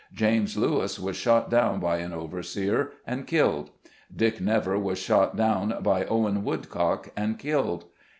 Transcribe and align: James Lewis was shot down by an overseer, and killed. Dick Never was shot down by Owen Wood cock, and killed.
James 0.15 0.57
Lewis 0.57 0.99
was 0.99 1.15
shot 1.15 1.51
down 1.51 1.79
by 1.79 1.97
an 1.97 2.11
overseer, 2.11 2.91
and 3.05 3.27
killed. 3.27 3.69
Dick 4.15 4.41
Never 4.41 4.79
was 4.79 4.97
shot 4.97 5.35
down 5.37 5.77
by 5.83 6.05
Owen 6.05 6.43
Wood 6.43 6.71
cock, 6.71 7.09
and 7.15 7.37
killed. 7.37 7.85